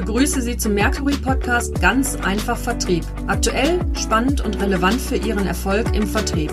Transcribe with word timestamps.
begrüße 0.00 0.40
Sie 0.40 0.56
zum 0.56 0.72
Mercury 0.72 1.14
Podcast 1.14 1.78
Ganz 1.78 2.16
einfach 2.16 2.56
Vertrieb. 2.56 3.04
Aktuell, 3.26 3.80
spannend 3.94 4.40
und 4.40 4.58
relevant 4.58 4.98
für 4.98 5.16
Ihren 5.16 5.46
Erfolg 5.46 5.94
im 5.94 6.06
Vertrieb. 6.06 6.50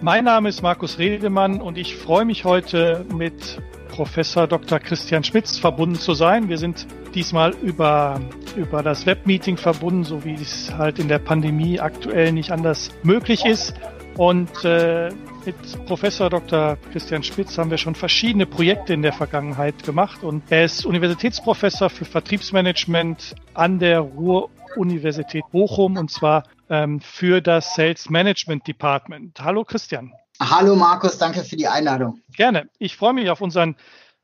Mein 0.00 0.24
Name 0.24 0.48
ist 0.48 0.60
Markus 0.62 0.98
Redemann 0.98 1.60
und 1.60 1.78
ich 1.78 1.94
freue 1.94 2.24
mich 2.24 2.44
heute 2.44 3.06
mit 3.14 3.62
Professor 3.90 4.48
Dr. 4.48 4.80
Christian 4.80 5.22
Schmitz 5.22 5.56
verbunden 5.56 5.94
zu 5.94 6.14
sein. 6.14 6.48
Wir 6.48 6.58
sind 6.58 6.84
diesmal 7.14 7.54
über, 7.62 8.20
über 8.56 8.82
das 8.82 9.06
Webmeeting 9.06 9.56
verbunden, 9.56 10.02
so 10.02 10.24
wie 10.24 10.34
es 10.34 10.74
halt 10.76 10.98
in 10.98 11.06
der 11.06 11.20
Pandemie 11.20 11.78
aktuell 11.78 12.32
nicht 12.32 12.50
anders 12.50 12.90
möglich 13.04 13.44
ist. 13.46 13.72
Und 14.16 14.64
äh, 14.64 15.10
mit 15.46 15.86
Professor 15.86 16.30
Dr. 16.30 16.78
Christian 16.92 17.22
Spitz 17.22 17.58
haben 17.58 17.70
wir 17.70 17.76
schon 17.76 17.94
verschiedene 17.94 18.46
Projekte 18.46 18.94
in 18.94 19.02
der 19.02 19.12
Vergangenheit 19.12 19.82
gemacht 19.84 20.22
und 20.22 20.42
er 20.50 20.64
ist 20.64 20.86
Universitätsprofessor 20.86 21.90
für 21.90 22.04
Vertriebsmanagement 22.04 23.34
an 23.52 23.78
der 23.78 24.00
Ruhr-Universität 24.00 25.44
Bochum 25.52 25.96
und 25.98 26.10
zwar 26.10 26.44
ähm, 26.70 27.00
für 27.00 27.42
das 27.42 27.74
Sales 27.74 28.08
Management 28.08 28.66
Department. 28.66 29.38
Hallo 29.40 29.64
Christian. 29.64 30.12
Hallo 30.40 30.76
Markus, 30.76 31.18
danke 31.18 31.44
für 31.44 31.56
die 31.56 31.68
Einladung. 31.68 32.20
Gerne. 32.34 32.68
Ich 32.78 32.96
freue 32.96 33.12
mich 33.12 33.28
auf 33.28 33.40
unseren 33.40 33.76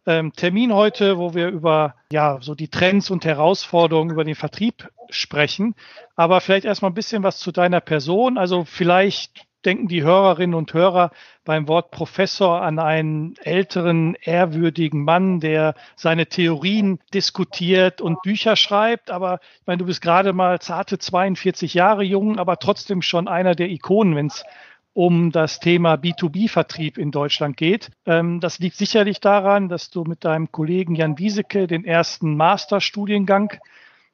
ähm, 0.07 0.33
Termin 0.33 0.73
heute, 0.73 1.19
wo 1.19 1.35
wir 1.35 1.49
über 1.49 1.97
ja 2.13 2.39
so 2.41 2.55
die 2.55 2.69
Trends 2.69 3.11
und 3.11 3.25
Herausforderungen 3.25 4.11
über 4.11 4.25
den 4.25 4.35
Vertrieb 4.35 4.89
sprechen. 5.11 5.75
Aber 6.17 6.41
vielleicht 6.41 6.65
erstmal 6.65 6.91
ein 6.91 6.95
bisschen 6.95 7.23
was 7.23 7.39
zu 7.39 7.53
deiner 7.53 7.81
Person. 7.81 8.39
Also 8.39 8.65
vielleicht 8.65 9.50
denken 9.65 9.89
die 9.89 10.03
Hörerinnen 10.03 10.55
und 10.55 10.73
Hörer 10.73 11.11
beim 11.45 11.69
Wort 11.69 11.91
Professor 11.91 12.63
an 12.63 12.79
einen 12.79 13.35
älteren, 13.43 14.17
ehrwürdigen 14.23 15.05
Mann, 15.05 15.41
der 15.41 15.75
seine 15.97 16.27
Theorien 16.27 16.99
diskutiert 17.13 18.01
und 18.01 18.23
Bücher 18.23 18.57
schreibt. 18.57 19.11
Aber 19.11 19.41
ich 19.61 19.67
meine, 19.67 19.79
du 19.79 19.87
bist 19.87 20.03
gerade 20.03 20.33
mal 20.33 20.61
zarte 20.61 20.99
42 20.99 21.75
Jahre 21.75 22.05
jung, 22.05 22.39
aber 22.39 22.59
trotzdem 22.59 23.03
schon 23.03 23.29
einer 23.29 23.55
der 23.55 23.69
Ikonen, 23.69 24.17
wenn 24.17 24.27
es 24.27 24.45
um 24.93 25.31
das 25.31 25.61
Thema 25.61 25.95
B2B-Vertrieb 25.95 26.99
in 26.99 27.11
Deutschland 27.11 27.57
geht. 27.57 27.91
Ähm, 28.07 28.41
das 28.41 28.59
liegt 28.59 28.77
sicherlich 28.77 29.21
daran, 29.21 29.69
dass 29.69 29.91
du 29.91 30.05
mit 30.05 30.25
deinem 30.25 30.51
Kollegen 30.51 30.95
Jan 30.95 31.19
Wieseke 31.19 31.67
den 31.67 31.85
ersten 31.85 32.37
Masterstudiengang 32.37 33.53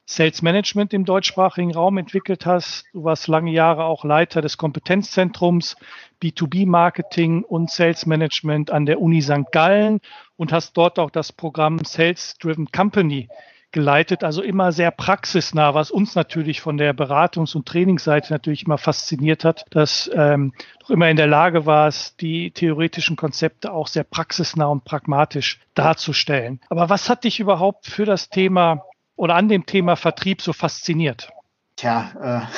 Sales 0.09 0.41
Management 0.41 0.93
im 0.93 1.03
deutschsprachigen 1.03 1.73
Raum 1.73 1.97
entwickelt 1.97 2.45
hast. 2.45 2.85
Du 2.93 3.03
warst 3.03 3.27
lange 3.27 3.51
Jahre 3.51 3.83
auch 3.83 4.05
Leiter 4.05 4.41
des 4.41 4.57
Kompetenzzentrums 4.57 5.75
B2B 6.23 6.65
Marketing 6.65 7.43
und 7.43 7.69
Sales 7.69 8.05
Management 8.05 8.71
an 8.71 8.85
der 8.85 9.01
Uni 9.01 9.21
St. 9.21 9.51
Gallen 9.51 9.99
und 10.37 10.53
hast 10.53 10.77
dort 10.77 10.97
auch 10.97 11.09
das 11.11 11.33
Programm 11.33 11.83
Sales 11.83 12.37
Driven 12.39 12.71
Company 12.71 13.27
geleitet, 13.71 14.23
also 14.23 14.41
immer 14.41 14.71
sehr 14.71 14.91
praxisnah, 14.91 15.73
was 15.73 15.91
uns 15.91 16.15
natürlich 16.15 16.61
von 16.61 16.77
der 16.77 16.95
Beratungs- 16.95 17.53
und 17.53 17.67
Trainingsseite 17.67 18.31
natürlich 18.31 18.63
immer 18.63 18.77
fasziniert 18.77 19.43
hat, 19.43 19.65
dass 19.71 20.09
ähm, 20.15 20.53
du 20.87 20.93
immer 20.93 21.09
in 21.09 21.17
der 21.17 21.27
Lage 21.27 21.65
warst, 21.65 22.21
die 22.21 22.51
theoretischen 22.51 23.17
Konzepte 23.17 23.73
auch 23.73 23.87
sehr 23.87 24.05
praxisnah 24.05 24.67
und 24.67 24.85
pragmatisch 24.85 25.59
darzustellen. 25.73 26.61
Aber 26.69 26.89
was 26.89 27.09
hat 27.09 27.25
dich 27.25 27.41
überhaupt 27.41 27.87
für 27.87 28.05
das 28.05 28.29
Thema 28.29 28.83
oder 29.17 29.35
an 29.35 29.49
dem 29.49 29.65
Thema 29.65 29.97
Vertrieb 29.97 30.41
so 30.41 30.53
fasziniert? 30.53 31.29
Tja, 31.75 32.49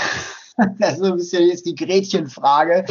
äh, 0.58 0.66
das 0.80 1.00
ist 1.00 1.04
ein 1.04 1.16
bisschen 1.16 1.48
jetzt 1.48 1.66
die 1.66 1.76
Gretchenfrage. 1.76 2.86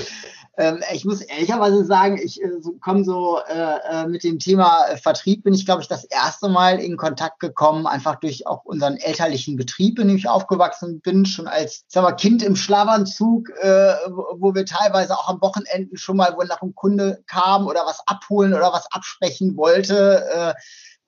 Ähm, 0.57 0.83
ich 0.93 1.05
muss 1.05 1.21
ehrlicherweise 1.21 1.85
sagen, 1.85 2.19
ich 2.21 2.43
äh, 2.43 2.49
komme 2.81 3.05
so 3.05 3.39
äh, 3.49 3.77
äh 3.91 4.07
mit 4.09 4.25
dem 4.25 4.41
Thema 4.41 4.87
Vertrieb, 5.01 5.45
bin 5.45 5.55
ich, 5.55 5.65
glaube 5.65 5.83
ich, 5.83 5.89
das 5.89 6.03
erste 6.05 6.49
Mal 6.49 6.81
in 6.81 6.97
Kontakt 6.97 7.39
gekommen, 7.39 7.87
einfach 7.87 8.17
durch 8.17 8.47
auch 8.49 8.65
unseren 8.65 8.97
elterlichen 8.97 9.57
Betrieb, 9.57 10.01
in 10.01 10.09
dem 10.09 10.17
ich 10.17 10.29
aufgewachsen 10.29 11.01
bin, 11.01 11.27
schon 11.27 11.47
als 11.47 11.85
sag 11.87 12.03
mal, 12.03 12.13
Kind 12.13 12.43
im 12.43 12.57
Schlafanzug, 12.57 13.51
äh, 13.61 13.95
wo 14.09 14.53
wir 14.53 14.67
teilweise 14.67 15.17
auch 15.17 15.29
am 15.29 15.41
Wochenenden 15.41 15.97
schon 15.97 16.17
mal, 16.17 16.35
wo 16.37 16.43
nach 16.43 16.61
einem 16.61 16.75
Kunde 16.75 17.23
kam 17.29 17.69
oder 17.69 17.87
was 17.87 18.01
abholen 18.07 18.53
oder 18.53 18.73
was 18.73 18.91
absprechen 18.91 19.57
wollte. 19.57 20.27
Äh, 20.29 20.55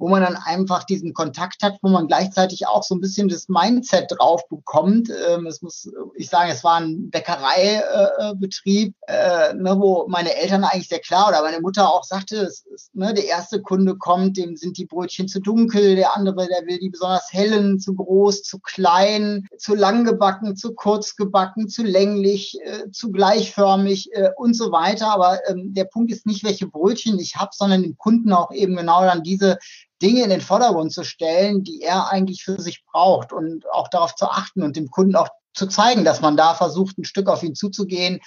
wo 0.01 0.09
man 0.09 0.23
dann 0.23 0.37
einfach 0.37 0.85
diesen 0.85 1.13
Kontakt 1.13 1.63
hat, 1.63 1.77
wo 1.83 1.91
man 1.91 2.09
gleichzeitig 2.09 2.67
auch 2.67 2.83
so 2.83 2.95
ein 2.95 3.03
bisschen 3.03 3.29
das 3.29 3.49
Mindset 3.49 4.07
drauf 4.09 4.49
bekommt. 4.49 5.11
Ähm, 5.29 5.47
es 5.47 5.61
muss, 5.61 5.91
ich 6.15 6.31
sagen, 6.31 6.51
es 6.51 6.65
war 6.65 6.81
ein 6.81 7.11
Bäckereibetrieb, 7.11 8.95
äh, 9.07 9.53
ne, 9.53 9.77
wo 9.79 10.07
meine 10.09 10.35
Eltern 10.35 10.65
eigentlich 10.65 10.89
sehr 10.89 11.01
klar 11.01 11.29
oder 11.29 11.43
meine 11.43 11.61
Mutter 11.61 11.93
auch 11.93 12.05
sagte, 12.05 12.37
es 12.37 12.65
ist, 12.73 12.95
ne, 12.95 13.13
der 13.13 13.27
erste 13.27 13.61
Kunde 13.61 13.95
kommt, 13.95 14.39
dem 14.39 14.57
sind 14.57 14.79
die 14.79 14.87
Brötchen 14.87 15.29
zu 15.29 15.39
dunkel, 15.39 15.97
der 15.97 16.17
andere, 16.17 16.49
der 16.49 16.67
will 16.67 16.79
die 16.79 16.89
besonders 16.89 17.31
hellen, 17.31 17.79
zu 17.79 17.95
groß, 17.95 18.43
zu 18.43 18.59
klein, 18.59 19.49
zu 19.59 19.75
lang 19.75 20.05
gebacken, 20.05 20.57
zu 20.57 20.73
kurz 20.73 21.15
gebacken, 21.15 21.69
zu 21.69 21.83
länglich, 21.83 22.59
äh, 22.65 22.91
zu 22.91 23.13
gleichförmig 23.13 24.09
äh, 24.13 24.31
und 24.39 24.55
so 24.55 24.73
weiter. 24.73 25.13
Aber 25.13 25.39
ähm, 25.47 25.75
der 25.75 25.85
Punkt 25.85 26.11
ist 26.11 26.25
nicht, 26.25 26.43
welche 26.43 26.67
Brötchen 26.67 27.19
ich 27.19 27.37
habe, 27.37 27.51
sondern 27.53 27.83
dem 27.83 27.99
Kunden 27.99 28.33
auch 28.33 28.51
eben 28.51 28.77
genau 28.77 29.03
dann 29.03 29.23
diese 29.23 29.59
Dinge 30.03 30.23
in 30.23 30.31
den 30.31 30.41
Vordergrund 30.41 30.93
zu 30.93 31.05
stellen, 31.05 31.63
die 31.63 31.83
er 31.83 32.11
eigentlich 32.11 32.43
für 32.43 32.61
sich 32.61 32.85
braucht 32.85 33.33
und 33.33 33.65
auch 33.71 33.89
darauf 33.89 34.15
zu 34.15 34.27
achten 34.27 34.63
und 34.63 34.77
dem 34.77 34.91
Kunden 34.91 35.17
auch 35.17 35.29
zu 35.55 35.67
zeigen, 35.67 36.05
dass 36.05 36.21
man 36.21 36.37
da 36.37 36.55
versucht, 36.55 36.99
ein 36.99 37.05
Stück 37.05 37.29
auf 37.29 37.43
ihn 37.43 37.55
zuzugehen. 37.55 38.21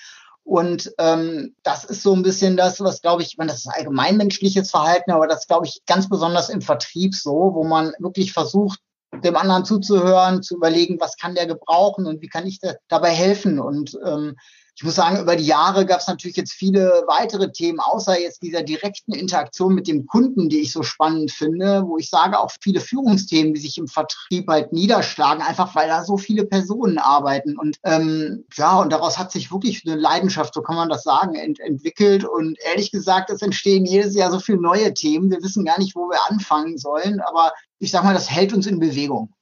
Und 0.44 0.92
ähm, 0.98 1.56
das 1.64 1.86
ist 1.86 2.04
so 2.04 2.14
ein 2.14 2.22
bisschen 2.22 2.58
das, 2.58 2.82
was, 2.82 3.02
glaube 3.02 3.24
ich, 3.24 3.38
man, 3.38 3.48
das 3.48 3.60
ist 3.60 3.68
allgemeinmenschliches 3.68 4.72
Verhalten, 4.72 5.12
aber 5.12 5.26
das 5.26 5.48
glaube 5.48 5.66
ich 5.66 5.82
ganz 5.86 6.10
besonders 6.10 6.50
im 6.50 6.62
Vertrieb 6.62 7.16
so, 7.16 7.52
wo 7.54 7.64
man 7.64 7.94
wirklich 8.00 8.34
versucht, 8.34 8.80
dem 9.24 9.38
anderen 9.38 9.64
zuzuhören, 9.64 10.44
zu 10.44 10.56
überlegen, 10.56 11.00
was 11.00 11.18
kann 11.18 11.36
der 11.36 11.46
gebrauchen 11.46 12.06
und 12.06 12.22
wie 12.22 12.28
kann 12.28 12.48
ich 12.48 12.60
dabei 12.90 13.12
helfen. 13.12 13.60
Und 13.60 13.98
ähm, 14.06 14.36
ich 14.76 14.84
muss 14.84 14.96
sagen, 14.96 15.22
über 15.22 15.36
die 15.36 15.46
Jahre 15.46 15.86
gab 15.86 16.00
es 16.00 16.08
natürlich 16.08 16.36
jetzt 16.36 16.54
viele 16.54 17.04
weitere 17.08 17.52
Themen, 17.52 17.80
außer 17.80 18.20
jetzt 18.20 18.42
dieser 18.42 18.64
direkten 18.64 19.14
Interaktion 19.14 19.76
mit 19.76 19.88
dem 19.88 20.08
Kunden, 20.08 20.50
die 20.50 20.62
ich 20.62 20.72
so 20.72 20.82
spannend 20.82 21.32
finde, 21.32 21.84
wo 21.86 21.98
ich 21.98 22.10
sage, 22.10 22.40
auch 22.40 22.50
viele 22.62 22.80
Führungsthemen, 22.80 23.54
die 23.54 23.60
sich 23.60 23.78
im 23.78 23.88
Vertrieb 23.88 24.48
halt 24.48 24.74
niederschlagen, 24.74 25.44
einfach 25.44 25.76
weil 25.76 25.88
da 25.88 26.04
so 26.04 26.18
viele 26.18 26.46
Personen 26.46 26.98
arbeiten. 26.98 27.58
Und 27.58 27.78
ähm, 27.84 28.46
ja, 28.56 28.80
und 28.80 28.92
daraus 28.92 29.20
hat 29.20 29.32
sich 29.32 29.52
wirklich 29.52 29.84
eine 29.86 29.96
Leidenschaft, 29.96 30.56
so 30.56 30.64
kann 30.64 30.76
man 30.76 30.90
das 30.90 31.04
sagen, 31.04 31.36
ent 31.36 31.60
entwickelt. 31.60 32.26
Und 32.26 32.58
ehrlich 32.66 32.92
gesagt, 32.92 33.30
es 33.30 33.44
entstehen 33.44 33.86
jedes 33.86 34.16
Jahr 34.16 34.32
so 34.32 34.40
viele 34.40 34.60
neue 34.60 34.92
Themen. 34.96 35.30
Wir 35.30 35.44
wissen 35.44 35.66
gar 35.66 35.78
nicht, 35.78 35.96
wo 35.96 36.10
wir 36.10 36.20
anfangen 36.32 36.80
sollen, 36.80 37.22
aber 37.22 37.54
ich 37.78 37.92
sage 37.92 38.08
mal, 38.08 38.14
das 38.14 38.32
hält 38.32 38.54
uns 38.54 38.66
in 38.66 38.80
Bewegung. 38.80 39.34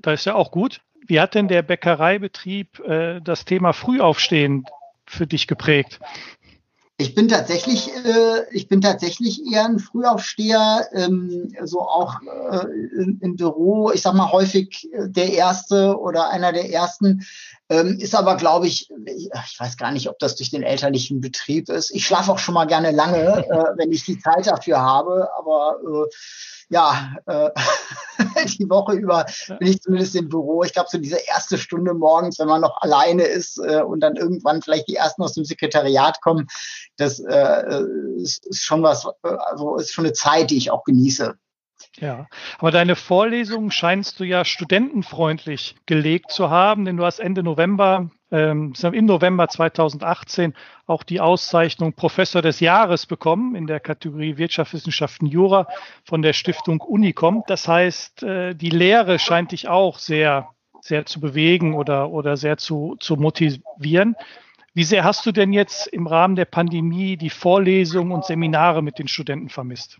Das 0.00 0.20
ist 0.20 0.24
ja 0.24 0.34
auch 0.34 0.50
gut. 0.50 0.80
Wie 1.06 1.20
hat 1.20 1.34
denn 1.34 1.48
der 1.48 1.62
Bäckereibetrieb 1.62 2.80
äh, 2.80 3.20
das 3.20 3.44
Thema 3.44 3.72
Frühaufstehen 3.72 4.64
für 5.10 5.26
dich 5.26 5.46
geprägt? 5.46 6.00
Ich 7.00 7.14
bin 7.14 7.28
tatsächlich, 7.28 7.90
äh, 7.94 8.42
ich 8.50 8.66
bin 8.66 8.80
tatsächlich 8.80 9.40
eher 9.52 9.66
ein 9.66 9.78
Frühaufsteher, 9.78 10.88
ähm, 10.92 11.54
so 11.62 11.80
auch 11.80 12.16
äh, 12.50 12.66
im, 13.00 13.18
im 13.20 13.36
Büro. 13.36 13.92
Ich 13.92 14.02
sag 14.02 14.14
mal 14.14 14.32
häufig 14.32 14.88
der 14.92 15.32
erste 15.32 15.96
oder 15.96 16.30
einer 16.30 16.52
der 16.52 16.72
ersten. 16.72 17.24
Ähm, 17.70 17.98
ist 17.98 18.14
aber, 18.14 18.36
glaube 18.36 18.66
ich, 18.66 18.88
ich 19.04 19.30
weiß 19.58 19.76
gar 19.76 19.92
nicht, 19.92 20.08
ob 20.08 20.18
das 20.18 20.36
durch 20.36 20.50
den 20.50 20.62
elterlichen 20.62 21.20
Betrieb 21.20 21.68
ist. 21.68 21.90
Ich 21.90 22.06
schlafe 22.06 22.32
auch 22.32 22.38
schon 22.38 22.54
mal 22.54 22.66
gerne 22.66 22.92
lange, 22.92 23.18
äh, 23.50 23.76
wenn 23.76 23.92
ich 23.92 24.04
die 24.04 24.18
Zeit 24.18 24.46
dafür 24.46 24.80
habe. 24.80 25.28
Aber 25.36 25.76
äh, 25.84 26.08
ja, 26.70 27.14
äh, 27.26 27.50
die 28.58 28.68
Woche 28.70 28.94
über 28.94 29.26
bin 29.58 29.68
ich 29.68 29.82
zumindest 29.82 30.16
im 30.16 30.28
Büro. 30.28 30.62
Ich 30.62 30.72
glaube, 30.72 30.88
so 30.90 30.98
diese 30.98 31.18
erste 31.26 31.58
Stunde 31.58 31.92
morgens, 31.92 32.38
wenn 32.38 32.48
man 32.48 32.62
noch 32.62 32.80
alleine 32.80 33.24
ist 33.24 33.58
äh, 33.58 33.82
und 33.82 34.00
dann 34.00 34.16
irgendwann 34.16 34.62
vielleicht 34.62 34.88
die 34.88 34.96
ersten 34.96 35.22
aus 35.22 35.34
dem 35.34 35.44
Sekretariat 35.44 36.20
kommen, 36.22 36.46
das 36.96 37.20
äh, 37.20 37.82
ist, 38.16 38.46
ist 38.46 38.64
schon 38.64 38.82
was, 38.82 39.04
äh, 39.04 39.28
also 39.28 39.76
ist 39.76 39.92
schon 39.92 40.06
eine 40.06 40.14
Zeit, 40.14 40.50
die 40.50 40.56
ich 40.56 40.70
auch 40.70 40.84
genieße. 40.84 41.34
Ja, 42.00 42.28
aber 42.58 42.70
deine 42.70 42.96
Vorlesung 42.96 43.70
scheinst 43.70 44.20
du 44.20 44.24
ja 44.24 44.44
studentenfreundlich 44.44 45.76
gelegt 45.86 46.30
zu 46.30 46.50
haben, 46.50 46.84
denn 46.84 46.96
du 46.96 47.04
hast 47.04 47.18
Ende 47.18 47.42
November, 47.42 48.10
ähm, 48.30 48.72
im 48.92 49.06
November 49.06 49.48
2018 49.48 50.54
auch 50.86 51.02
die 51.02 51.20
Auszeichnung 51.20 51.94
Professor 51.94 52.42
des 52.42 52.60
Jahres 52.60 53.06
bekommen 53.06 53.54
in 53.54 53.66
der 53.66 53.80
Kategorie 53.80 54.36
Wirtschaftswissenschaften 54.36 55.26
Jura 55.26 55.66
von 56.04 56.22
der 56.22 56.32
Stiftung 56.32 56.80
Unicom. 56.80 57.42
Das 57.46 57.66
heißt, 57.66 58.22
äh, 58.22 58.54
die 58.54 58.70
Lehre 58.70 59.18
scheint 59.18 59.52
dich 59.52 59.68
auch 59.68 59.98
sehr, 59.98 60.50
sehr 60.80 61.06
zu 61.06 61.20
bewegen 61.20 61.74
oder, 61.74 62.10
oder 62.10 62.36
sehr 62.36 62.58
zu, 62.58 62.96
zu 63.00 63.16
motivieren. 63.16 64.14
Wie 64.74 64.84
sehr 64.84 65.02
hast 65.02 65.26
du 65.26 65.32
denn 65.32 65.52
jetzt 65.52 65.88
im 65.88 66.06
Rahmen 66.06 66.36
der 66.36 66.44
Pandemie 66.44 67.16
die 67.16 67.30
Vorlesungen 67.30 68.12
und 68.12 68.24
Seminare 68.24 68.82
mit 68.82 68.98
den 68.98 69.08
Studenten 69.08 69.48
vermisst? 69.48 69.98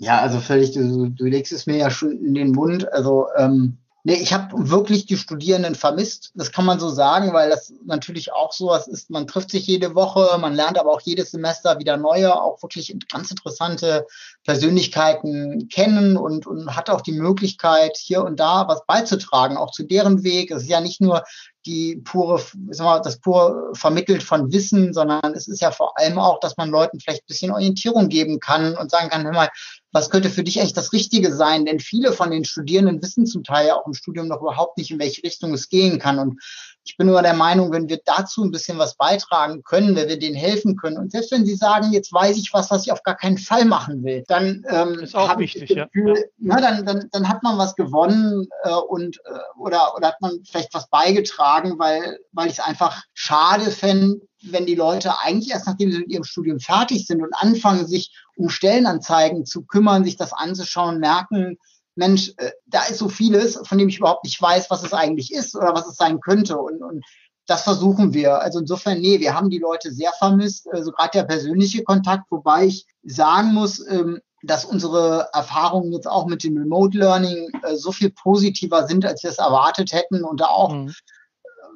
Ja, 0.00 0.18
also 0.20 0.40
völlig, 0.40 0.72
du, 0.72 1.10
du 1.10 1.24
legst 1.26 1.52
es 1.52 1.66
mir 1.66 1.76
ja 1.76 1.90
schon 1.90 2.12
in 2.12 2.32
den 2.32 2.52
Mund. 2.52 2.90
Also 2.90 3.26
ähm, 3.36 3.76
Nee, 4.02 4.14
ich 4.14 4.32
habe 4.32 4.70
wirklich 4.70 5.04
die 5.04 5.18
Studierenden 5.18 5.74
vermisst. 5.74 6.32
Das 6.34 6.52
kann 6.52 6.64
man 6.64 6.80
so 6.80 6.88
sagen, 6.88 7.34
weil 7.34 7.50
das 7.50 7.74
natürlich 7.84 8.32
auch 8.32 8.52
sowas 8.52 8.88
ist. 8.88 9.10
Man 9.10 9.26
trifft 9.26 9.50
sich 9.50 9.66
jede 9.66 9.94
Woche, 9.94 10.38
man 10.38 10.54
lernt 10.54 10.78
aber 10.78 10.90
auch 10.90 11.02
jedes 11.02 11.32
Semester 11.32 11.78
wieder 11.78 11.98
neue, 11.98 12.40
auch 12.40 12.62
wirklich 12.62 12.96
ganz 13.12 13.30
interessante 13.30 14.06
Persönlichkeiten 14.44 15.68
kennen 15.68 16.16
und, 16.16 16.46
und 16.46 16.74
hat 16.74 16.88
auch 16.88 17.02
die 17.02 17.12
Möglichkeit, 17.12 17.98
hier 17.98 18.24
und 18.24 18.40
da 18.40 18.66
was 18.68 18.86
beizutragen, 18.86 19.58
auch 19.58 19.70
zu 19.70 19.82
deren 19.82 20.24
Weg. 20.24 20.50
Es 20.50 20.62
ist 20.62 20.70
ja 20.70 20.80
nicht 20.80 21.02
nur 21.02 21.22
die 21.66 21.96
pure, 21.96 22.40
wir, 22.54 23.00
das 23.00 23.20
pur 23.20 23.70
vermittelt 23.74 24.22
von 24.22 24.52
Wissen, 24.52 24.92
sondern 24.92 25.34
es 25.34 25.46
ist 25.48 25.60
ja 25.60 25.70
vor 25.70 25.98
allem 25.98 26.18
auch, 26.18 26.40
dass 26.40 26.56
man 26.56 26.70
Leuten 26.70 27.00
vielleicht 27.00 27.22
ein 27.22 27.28
bisschen 27.28 27.52
Orientierung 27.52 28.08
geben 28.08 28.40
kann 28.40 28.76
und 28.76 28.90
sagen 28.90 29.10
kann, 29.10 29.24
hör 29.24 29.32
mal, 29.32 29.50
was 29.92 30.10
könnte 30.10 30.30
für 30.30 30.44
dich 30.44 30.58
eigentlich 30.58 30.72
das 30.72 30.92
Richtige 30.92 31.34
sein? 31.34 31.66
Denn 31.66 31.80
viele 31.80 32.12
von 32.12 32.30
den 32.30 32.44
Studierenden 32.44 33.02
wissen 33.02 33.26
zum 33.26 33.44
Teil 33.44 33.70
auch 33.70 33.86
im 33.86 33.94
Studium 33.94 34.28
noch 34.28 34.40
überhaupt 34.40 34.78
nicht, 34.78 34.90
in 34.90 34.98
welche 34.98 35.22
Richtung 35.22 35.52
es 35.52 35.68
gehen 35.68 35.98
kann. 35.98 36.18
Und 36.18 36.40
ich 36.84 36.96
bin 36.96 37.06
nur 37.06 37.22
der 37.22 37.34
Meinung, 37.34 37.72
wenn 37.72 37.88
wir 37.88 38.00
dazu 38.04 38.42
ein 38.42 38.50
bisschen 38.50 38.78
was 38.78 38.96
beitragen 38.96 39.62
können, 39.62 39.96
wenn 39.96 40.08
wir 40.08 40.18
denen 40.18 40.34
helfen 40.34 40.76
können 40.76 40.96
und 40.96 41.12
selbst 41.12 41.30
wenn 41.32 41.44
sie 41.44 41.54
sagen, 41.54 41.92
jetzt 41.92 42.12
weiß 42.12 42.36
ich 42.36 42.52
was, 42.52 42.70
was 42.70 42.84
ich 42.84 42.92
auf 42.92 43.02
gar 43.02 43.16
keinen 43.16 43.38
Fall 43.38 43.64
machen 43.64 44.02
will, 44.02 44.24
dann 44.28 44.64
ähm, 44.68 45.00
ist 45.00 45.14
auch 45.14 45.38
wichtig, 45.38 45.68
Gefühl, 45.68 46.16
ja. 46.16 46.24
Na, 46.38 46.60
dann, 46.60 46.86
dann, 46.86 47.08
dann 47.12 47.28
hat 47.28 47.42
man 47.42 47.58
was 47.58 47.74
gewonnen 47.76 48.48
äh, 48.64 48.72
und 48.72 49.18
äh, 49.24 49.58
oder 49.58 49.94
oder 49.96 50.08
hat 50.08 50.20
man 50.20 50.40
vielleicht 50.48 50.72
was 50.74 50.88
beigetragen, 50.88 51.78
weil 51.78 52.18
weil 52.32 52.46
ich 52.46 52.54
es 52.54 52.60
einfach 52.60 53.02
schade 53.12 53.70
fände, 53.70 54.20
wenn 54.42 54.66
die 54.66 54.74
Leute 54.74 55.18
eigentlich 55.20 55.50
erst 55.52 55.66
nachdem 55.66 55.92
sie 55.92 55.98
mit 55.98 56.08
ihrem 56.08 56.24
Studium 56.24 56.60
fertig 56.60 57.06
sind 57.06 57.22
und 57.22 57.34
anfangen, 57.34 57.86
sich 57.86 58.14
um 58.36 58.48
Stellenanzeigen 58.48 59.44
zu 59.44 59.62
kümmern, 59.62 60.04
sich 60.04 60.16
das 60.16 60.32
anzuschauen, 60.32 60.98
merken, 60.98 61.58
Mensch, 62.00 62.32
äh, 62.38 62.50
da 62.66 62.84
ist 62.84 62.98
so 62.98 63.08
vieles, 63.10 63.60
von 63.64 63.76
dem 63.76 63.90
ich 63.90 63.98
überhaupt 63.98 64.24
nicht 64.24 64.40
weiß, 64.40 64.70
was 64.70 64.82
es 64.82 64.94
eigentlich 64.94 65.32
ist 65.32 65.54
oder 65.54 65.74
was 65.74 65.86
es 65.86 65.96
sein 65.96 66.18
könnte. 66.18 66.56
Und, 66.56 66.82
und 66.82 67.04
das 67.46 67.62
versuchen 67.62 68.14
wir. 68.14 68.40
Also 68.40 68.58
insofern, 68.58 69.00
nee, 69.00 69.20
wir 69.20 69.34
haben 69.34 69.50
die 69.50 69.58
Leute 69.58 69.92
sehr 69.92 70.12
vermisst, 70.18 70.66
also 70.72 70.92
gerade 70.92 71.18
der 71.18 71.24
persönliche 71.24 71.84
Kontakt, 71.84 72.24
wobei 72.30 72.66
ich 72.66 72.86
sagen 73.04 73.52
muss, 73.52 73.86
ähm, 73.86 74.20
dass 74.42 74.64
unsere 74.64 75.28
Erfahrungen 75.34 75.92
jetzt 75.92 76.08
auch 76.08 76.26
mit 76.26 76.42
dem 76.42 76.56
Remote 76.56 76.96
Learning 76.96 77.50
äh, 77.62 77.76
so 77.76 77.92
viel 77.92 78.10
positiver 78.10 78.86
sind, 78.86 79.04
als 79.04 79.22
wir 79.22 79.30
es 79.30 79.38
erwartet 79.38 79.92
hätten 79.92 80.24
und 80.24 80.40
da 80.40 80.46
auch 80.46 80.72
mhm. 80.72 80.94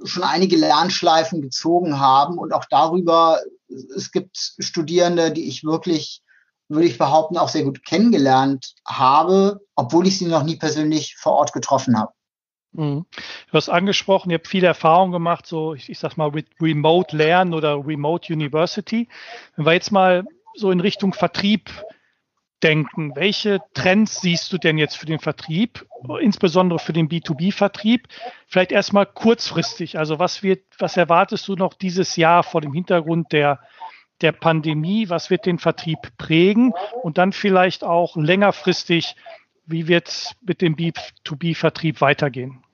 schon 0.05 0.23
einige 0.23 0.56
Lernschleifen 0.56 1.43
gezogen 1.43 2.00
haben 2.00 2.38
und 2.38 2.55
auch 2.55 2.65
darüber, 2.71 3.41
es 3.94 4.11
gibt 4.11 4.55
Studierende, 4.59 5.32
die 5.32 5.47
ich 5.49 5.65
wirklich 5.65 6.24
würde 6.75 6.87
ich 6.87 6.99
behaupten, 6.99 7.38
auch 7.38 7.49
sehr 7.49 7.65
gut 7.65 7.85
kennengelernt 7.85 8.75
habe, 8.87 9.61
obwohl 9.75 10.06
ich 10.06 10.19
sie 10.19 10.26
noch 10.26 10.43
nie 10.43 10.56
persönlich 10.56 11.17
vor 11.17 11.32
Ort 11.32 11.53
getroffen 11.53 11.99
habe. 11.99 12.12
Mhm. 12.73 13.06
Du 13.50 13.53
hast 13.53 13.69
angesprochen, 13.69 14.31
ihr 14.31 14.38
habt 14.38 14.49
viele 14.49 14.67
Erfahrungen 14.67 15.12
gemacht, 15.12 15.47
so 15.47 15.75
ich, 15.75 15.88
ich 15.88 15.99
sag 15.99 16.17
mal 16.17 16.31
mit 16.32 16.49
Remote 16.61 17.17
Lernen 17.17 17.55
oder 17.55 17.87
Remote 17.87 18.32
University. 18.32 19.09
Wenn 19.56 19.67
wir 19.67 19.73
jetzt 19.73 19.93
mal 19.93 20.25
so 20.56 20.71
in 20.71 20.81
Richtung 20.81 21.15
Vertrieb 21.15 21.71
denken, 22.62 23.15
welche 23.15 23.61
Trends 23.75 24.21
siehst 24.21 24.53
du 24.53 24.59
denn 24.59 24.79
jetzt 24.79 24.97
für 24.97 25.06
den 25.06 25.21
Vertrieb, 25.21 25.87
insbesondere 26.21 26.79
für 26.79 26.93
den 26.93 27.09
B2B-Vertrieb? 27.09 28.09
Vielleicht 28.47 28.73
erstmal 28.73 29.06
kurzfristig. 29.06 29.99
Also 29.99 30.19
was 30.19 30.43
wird, 30.43 30.65
was 30.79 30.97
erwartest 30.97 31.47
du 31.47 31.55
noch 31.55 31.75
dieses 31.75 32.17
Jahr 32.17 32.43
vor 32.43 32.61
dem 32.61 32.73
Hintergrund 32.73 33.32
der 33.32 33.61
der 34.20 34.32
Pandemie, 34.32 35.08
was 35.08 35.31
wird 35.31 35.46
den 35.46 35.58
Vertrieb 35.58 35.99
prägen 36.19 36.72
und 37.02 37.19
dann 37.19 37.32
vielleicht 37.32 37.84
auch 37.84 38.16
längerfristig, 38.16 39.16
wie 39.66 39.88
wird 39.88 40.08
es 40.08 40.32
mit 40.43 40.61
dem 40.61 40.76
B2B-Vertrieb 40.76 42.00
weitergehen? 42.00 42.64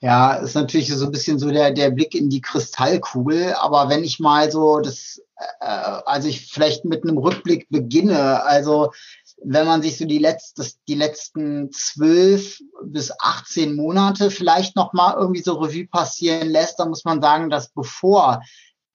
Ja, 0.00 0.34
ist 0.34 0.54
natürlich 0.54 0.88
so 0.88 1.06
ein 1.06 1.12
bisschen 1.12 1.38
so 1.38 1.50
der, 1.50 1.70
der 1.70 1.90
Blick 1.90 2.14
in 2.14 2.30
die 2.30 2.40
Kristallkugel. 2.40 3.54
Aber 3.54 3.88
wenn 3.88 4.02
ich 4.02 4.18
mal 4.18 4.50
so 4.50 4.80
das, 4.80 5.22
äh, 5.60 5.64
also 5.64 6.28
ich 6.28 6.50
vielleicht 6.52 6.84
mit 6.84 7.04
einem 7.04 7.18
Rückblick 7.18 7.68
beginne, 7.70 8.42
also 8.44 8.92
wenn 9.42 9.66
man 9.66 9.82
sich 9.82 9.96
so 9.96 10.04
die, 10.04 10.18
letzte, 10.18 10.66
die 10.88 10.94
letzten 10.94 11.70
zwölf 11.72 12.58
bis 12.84 13.12
18 13.18 13.74
Monate 13.74 14.30
vielleicht 14.30 14.76
nochmal 14.76 15.16
irgendwie 15.16 15.42
so 15.42 15.54
Revue 15.54 15.86
passieren 15.86 16.48
lässt, 16.48 16.78
dann 16.78 16.90
muss 16.90 17.04
man 17.04 17.22
sagen, 17.22 17.48
dass 17.48 17.70
bevor 17.70 18.42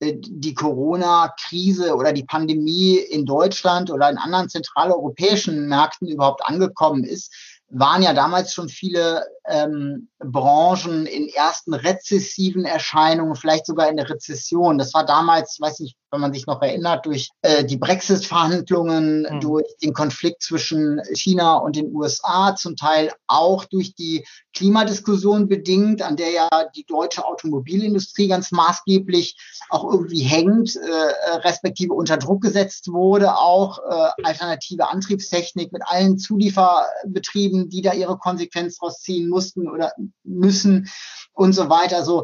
die 0.02 0.54
Corona-Krise 0.54 1.96
oder 1.96 2.12
die 2.12 2.26
Pandemie 2.26 2.98
in 2.98 3.26
Deutschland 3.26 3.90
oder 3.90 4.10
in 4.10 4.18
anderen 4.18 4.50
zentraleuropäischen 4.50 5.68
Märkten 5.68 6.08
überhaupt 6.08 6.44
angekommen 6.44 7.04
ist, 7.04 7.34
waren 7.70 8.04
ja 8.04 8.14
damals 8.14 8.54
schon 8.54 8.70
viele 8.70 9.26
ähm, 9.48 10.10
Branchen 10.20 11.06
in 11.06 11.28
ersten 11.30 11.74
rezessiven 11.74 12.66
Erscheinungen, 12.66 13.36
vielleicht 13.36 13.66
sogar 13.66 13.90
in 13.90 13.98
der 13.98 14.10
Rezession. 14.10 14.78
Das 14.78 14.94
war 14.94 15.06
damals, 15.06 15.58
weiß 15.60 15.80
nicht, 15.80 15.96
wenn 16.12 16.22
man 16.22 16.34
sich 16.34 16.48
noch 16.48 16.62
erinnert, 16.62 17.06
durch 17.06 17.30
äh, 17.42 17.64
die 17.64 17.78
Brexit-Verhandlungen, 17.78 19.28
mhm. 19.30 19.40
durch 19.42 19.66
den 19.84 19.94
Konflikt 19.94 20.42
zwischen 20.42 21.02
China 21.14 21.58
und 21.58 21.76
den 21.76 21.94
USA, 21.94 22.56
zum 22.56 22.76
Teil 22.76 23.12
auch 23.28 23.66
durch 23.66 23.94
die 23.96 24.26
Klimadiskussion 24.54 25.48
bedingt, 25.48 26.02
an 26.02 26.16
der 26.16 26.32
ja 26.32 26.50
die 26.76 26.86
deutsche 26.86 27.26
Automobilindustrie 27.26 28.30
ganz 28.30 28.52
maßgeblich 28.52 29.36
auch 29.70 29.92
irgendwie 29.92 30.22
hängt, 30.22 30.76
äh, 30.76 31.36
respektive 31.44 31.94
unter 31.94 32.18
Druck 32.18 32.42
gesetzt 32.42 32.92
wurde, 32.92 33.38
auch 33.38 33.80
äh, 33.80 34.24
alternative 34.24 34.90
Antriebstechnik 34.90 35.74
mit 35.74 35.82
allen 35.86 36.18
Zulieferbetrieben, 36.18 37.70
die 37.70 37.82
da 37.82 37.94
ihre 37.94 38.18
Konsequenz 38.18 38.78
draus 38.78 39.02
ziehen 39.02 39.30
mussten 39.36 39.70
oder 39.70 39.92
müssen 40.24 40.90
und 41.34 41.54
so 41.54 41.70
weiter. 41.70 42.04
So, 42.06 42.24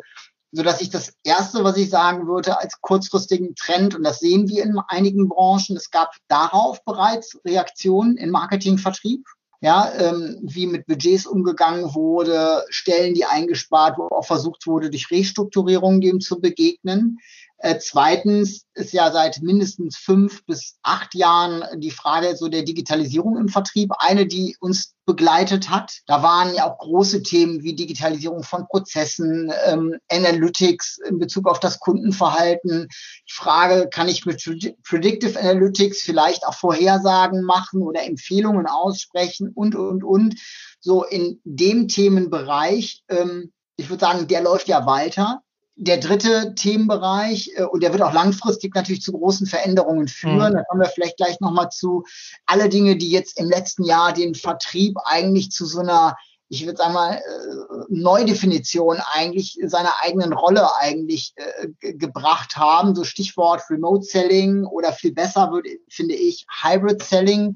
so 0.54 0.64
dass 0.64 0.82
ich 0.82 0.90
das 0.90 1.14
erste, 1.24 1.64
was 1.64 1.78
ich 1.78 1.90
sagen 1.90 2.28
würde, 2.28 2.58
als 2.58 2.80
kurzfristigen 2.82 3.54
Trend, 3.56 3.96
und 3.96 4.04
das 4.04 4.20
sehen 4.20 4.48
wir 4.48 4.64
in 4.64 4.80
einigen 4.88 5.28
Branchen, 5.28 5.76
es 5.76 5.92
gab 5.92 6.14
darauf 6.30 6.84
bereits 6.86 7.38
Reaktionen 7.46 8.18
in 8.18 8.32
Marketing, 8.32 8.78
Vertrieb. 8.78 9.26
Ja, 9.64 9.94
ähm, 9.94 10.40
wie 10.42 10.66
mit 10.66 10.88
Budgets 10.88 11.28
umgegangen 11.28 11.94
wurde, 11.94 12.66
Stellen, 12.70 13.14
die 13.14 13.26
eingespart, 13.26 14.00
wo 14.00 14.08
auch 14.08 14.26
versucht 14.26 14.66
wurde, 14.66 14.90
durch 14.90 15.12
Restrukturierung 15.12 16.02
dem 16.02 16.20
zu 16.20 16.42
begegnen. 16.42 17.20
Äh, 17.64 17.78
zweitens 17.78 18.66
ist 18.74 18.92
ja 18.92 19.12
seit 19.12 19.44
mindestens 19.44 19.96
fünf 19.96 20.44
bis 20.46 20.80
acht 20.82 21.14
Jahren 21.14 21.64
die 21.80 21.92
Frage 21.92 22.36
so 22.36 22.48
der 22.48 22.64
Digitalisierung 22.64 23.38
im 23.38 23.50
Vertrieb 23.50 23.92
eine, 24.00 24.26
die 24.26 24.58
uns 24.60 24.96
begleitet 25.06 25.70
hat. 25.70 26.00
Da 26.08 26.24
waren 26.24 26.56
ja 26.56 26.66
auch 26.66 26.80
große 26.80 27.22
Themen 27.22 27.62
wie 27.62 27.76
Digitalisierung 27.76 28.42
von 28.42 28.66
Prozessen, 28.68 29.54
ähm, 29.68 29.96
Analytics 30.12 31.02
in 31.08 31.20
Bezug 31.20 31.48
auf 31.48 31.60
das 31.60 31.80
Kundenverhalten. 31.80 32.88
Die 33.30 33.34
Frage, 33.34 33.90
kann 33.92 34.10
ich 34.10 34.26
mit 34.26 34.44
Predictive 34.84 35.40
Analytics 35.40 36.02
vielleicht 36.02 36.48
auch 36.48 36.56
Vorhersagen 36.56 37.44
machen 37.44 37.84
oder 37.84 38.04
Empfehlungen 38.04 38.66
aussprechen 38.66 39.52
und, 39.54 39.76
und, 39.76 40.04
und. 40.04 40.36
So 40.80 41.04
in 41.04 41.40
dem 41.44 41.88
Themenbereich, 41.88 43.04
ähm, 43.08 43.52
ich 43.78 43.88
würde 43.92 44.04
sagen, 44.04 44.28
der 44.28 44.42
läuft 44.42 44.68
ja 44.68 44.88
weiter 44.88 45.44
der 45.76 45.98
dritte 45.98 46.54
Themenbereich, 46.56 47.52
äh, 47.56 47.64
und 47.64 47.82
der 47.84 47.92
wird 47.92 48.02
auch 48.02 48.14
langfristig 48.14 48.76
natürlich 48.76 49.02
zu 49.02 49.14
großen 49.14 49.48
Veränderungen 49.48 50.08
führen, 50.08 50.54
mhm. 50.54 50.58
da 50.58 50.64
kommen 50.64 50.82
wir 50.82 50.90
vielleicht 50.90 51.18
gleich 51.18 51.40
nochmal 51.40 51.70
zu, 51.70 52.04
alle 52.46 52.70
Dinge, 52.70 52.98
die 52.98 53.10
jetzt 53.10 53.40
im 53.40 53.50
letzten 53.50 53.84
Jahr 53.84 54.14
den 54.14 54.36
Vertrieb 54.36 54.98
eigentlich 55.06 55.52
zu 55.52 55.66
so 55.66 55.80
einer, 55.80 56.16
ich 56.50 56.66
würde 56.66 56.78
sagen 56.78 56.94
mal, 56.94 57.16
äh, 57.16 57.22
Neudefinition 57.90 58.98
eigentlich 59.14 59.58
seiner 59.64 60.02
eigenen 60.02 60.34
Rolle 60.34 60.68
eigentlich 60.78 61.34
äh, 61.38 61.94
gebracht 61.94 62.58
haben, 62.58 62.94
so 62.94 63.04
Stichwort 63.04 63.64
Remote 63.70 64.04
Selling 64.04 64.66
oder 64.66 64.92
viel 64.92 65.14
besser 65.14 65.52
würde, 65.52 65.70
finde 65.88 66.16
ich, 66.16 66.46
Hybrid 66.62 67.02
Selling 67.02 67.56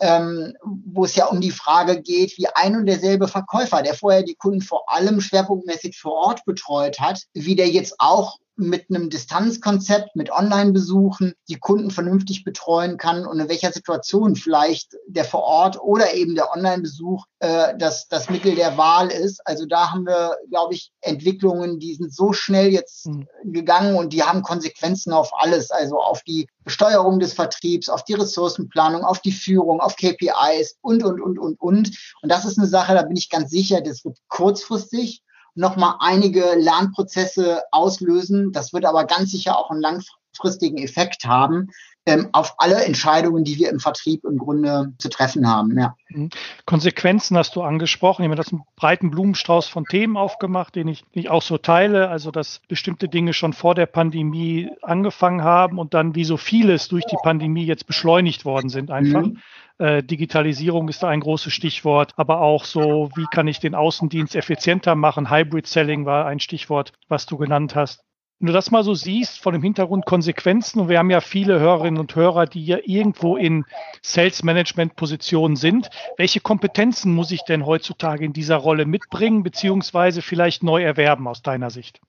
ähm, 0.00 0.54
wo 0.62 1.04
es 1.04 1.14
ja 1.14 1.26
um 1.26 1.40
die 1.40 1.50
Frage 1.50 2.00
geht, 2.02 2.36
wie 2.36 2.48
ein 2.54 2.76
und 2.76 2.86
derselbe 2.86 3.28
Verkäufer, 3.28 3.82
der 3.82 3.94
vorher 3.94 4.22
die 4.22 4.34
Kunden 4.34 4.60
vor 4.60 4.90
allem 4.92 5.20
schwerpunktmäßig 5.20 5.98
vor 5.98 6.12
Ort 6.12 6.44
betreut 6.44 7.00
hat, 7.00 7.22
wie 7.32 7.56
der 7.56 7.68
jetzt 7.68 7.94
auch 7.98 8.38
mit 8.56 8.86
einem 8.88 9.10
Distanzkonzept, 9.10 10.16
mit 10.16 10.30
Online-Besuchen 10.30 11.34
die 11.48 11.58
Kunden 11.58 11.90
vernünftig 11.90 12.44
betreuen 12.44 12.96
kann 12.96 13.26
und 13.26 13.38
in 13.38 13.48
welcher 13.48 13.72
Situation 13.72 14.34
vielleicht 14.34 14.96
der 15.06 15.24
vor 15.24 15.42
Ort 15.42 15.80
oder 15.80 16.14
eben 16.14 16.34
der 16.34 16.52
Online-Besuch 16.52 17.26
äh, 17.40 17.76
das, 17.76 18.08
das 18.08 18.30
Mittel 18.30 18.54
der 18.54 18.78
Wahl 18.78 19.08
ist. 19.08 19.46
Also 19.46 19.66
da 19.66 19.92
haben 19.92 20.06
wir, 20.06 20.36
glaube 20.48 20.74
ich, 20.74 20.90
Entwicklungen, 21.02 21.78
die 21.78 21.94
sind 21.94 22.14
so 22.14 22.32
schnell 22.32 22.72
jetzt 22.72 23.06
mhm. 23.06 23.26
gegangen 23.44 23.96
und 23.96 24.12
die 24.12 24.22
haben 24.22 24.42
Konsequenzen 24.42 25.12
auf 25.12 25.30
alles, 25.34 25.70
also 25.70 26.00
auf 26.00 26.22
die 26.22 26.48
Steuerung 26.66 27.20
des 27.20 27.34
Vertriebs, 27.34 27.88
auf 27.88 28.04
die 28.04 28.14
Ressourcenplanung, 28.14 29.04
auf 29.04 29.20
die 29.20 29.32
Führung, 29.32 29.80
auf 29.80 29.96
KPIs 29.96 30.76
und, 30.80 31.04
und, 31.04 31.20
und, 31.20 31.38
und, 31.38 31.60
und. 31.60 31.90
Und 32.22 32.32
das 32.32 32.44
ist 32.44 32.58
eine 32.58 32.66
Sache, 32.66 32.94
da 32.94 33.02
bin 33.02 33.16
ich 33.16 33.28
ganz 33.28 33.50
sicher, 33.50 33.82
das 33.82 34.04
wird 34.04 34.18
kurzfristig 34.28 35.22
nochmal 35.56 35.96
einige 36.00 36.54
Lernprozesse 36.56 37.62
auslösen. 37.72 38.52
Das 38.52 38.72
wird 38.72 38.84
aber 38.84 39.04
ganz 39.04 39.30
sicher 39.32 39.58
auch 39.58 39.70
einen 39.70 39.80
langfristigen 39.80 40.78
Effekt 40.78 41.24
haben. 41.24 41.70
Ähm, 42.06 42.28
auf 42.32 42.54
alle 42.58 42.84
Entscheidungen, 42.84 43.42
die 43.42 43.58
wir 43.58 43.68
im 43.68 43.80
Vertrieb 43.80 44.24
im 44.24 44.38
Grunde 44.38 44.92
zu 44.98 45.08
treffen 45.08 45.48
haben. 45.48 45.76
Ja. 45.76 45.96
Mhm. 46.08 46.30
Konsequenzen 46.64 47.36
hast 47.36 47.56
du 47.56 47.62
angesprochen. 47.62 48.22
Ich 48.22 48.28
habe 48.28 48.36
das 48.36 48.52
einen 48.52 48.62
breiten 48.76 49.10
Blumenstrauß 49.10 49.66
von 49.66 49.84
Themen 49.84 50.16
aufgemacht, 50.16 50.76
den 50.76 50.86
ich, 50.86 51.02
den 51.02 51.20
ich 51.20 51.30
auch 51.30 51.42
so 51.42 51.58
teile. 51.58 52.08
Also, 52.08 52.30
dass 52.30 52.60
bestimmte 52.68 53.08
Dinge 53.08 53.32
schon 53.32 53.52
vor 53.52 53.74
der 53.74 53.86
Pandemie 53.86 54.70
angefangen 54.82 55.42
haben 55.42 55.78
und 55.78 55.94
dann 55.94 56.14
wie 56.14 56.24
so 56.24 56.36
vieles 56.36 56.86
durch 56.86 57.04
die 57.06 57.18
Pandemie 57.22 57.66
jetzt 57.66 57.88
beschleunigt 57.88 58.44
worden 58.44 58.68
sind 58.68 58.92
einfach. 58.92 59.22
Mhm. 59.22 59.38
Äh, 59.78 60.02
Digitalisierung 60.02 60.88
ist 60.88 61.02
da 61.02 61.08
ein 61.08 61.20
großes 61.20 61.52
Stichwort, 61.52 62.14
aber 62.16 62.40
auch 62.40 62.64
so, 62.64 63.10
wie 63.14 63.26
kann 63.30 63.48
ich 63.48 63.58
den 63.58 63.74
Außendienst 63.74 64.34
effizienter 64.34 64.94
machen? 64.94 65.30
Hybrid 65.30 65.66
Selling 65.66 66.06
war 66.06 66.24
ein 66.24 66.40
Stichwort, 66.40 66.92
was 67.08 67.26
du 67.26 67.36
genannt 67.36 67.74
hast. 67.74 68.05
Wenn 68.38 68.48
du 68.48 68.52
das 68.52 68.70
mal 68.70 68.84
so 68.84 68.92
siehst, 68.92 69.40
von 69.40 69.54
dem 69.54 69.62
Hintergrund 69.62 70.04
Konsequenzen, 70.04 70.80
und 70.80 70.88
wir 70.90 70.98
haben 70.98 71.08
ja 71.08 71.22
viele 71.22 71.58
Hörerinnen 71.58 71.98
und 71.98 72.14
Hörer, 72.14 72.44
die 72.44 72.66
ja 72.66 72.76
irgendwo 72.84 73.38
in 73.38 73.64
Sales 74.02 74.42
Management 74.42 74.94
Positionen 74.94 75.56
sind, 75.56 75.88
welche 76.18 76.40
Kompetenzen 76.40 77.14
muss 77.14 77.30
ich 77.30 77.44
denn 77.44 77.64
heutzutage 77.64 78.26
in 78.26 78.34
dieser 78.34 78.56
Rolle 78.56 78.84
mitbringen, 78.84 79.42
beziehungsweise 79.42 80.20
vielleicht 80.20 80.62
neu 80.62 80.82
erwerben 80.82 81.26
aus 81.28 81.40
deiner 81.40 81.70
Sicht? 81.70 82.00